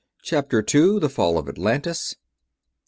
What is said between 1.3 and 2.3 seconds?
OF ATLANTIS 1.